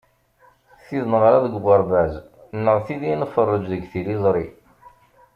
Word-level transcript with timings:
Tid 0.85 1.03
neɣra 1.11 1.37
deg 1.45 1.53
uɣerbaz, 1.57 2.13
neɣ 2.63 2.77
tid 2.85 3.01
i 3.03 3.13
nferreǧ 3.21 3.63
deg 3.71 3.83
tiliẓri. 3.91 4.47